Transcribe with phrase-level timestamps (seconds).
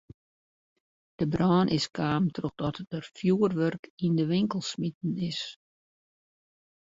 [1.19, 5.41] De brân is kaam trochdat der fjurwurk yn de winkel smiten is.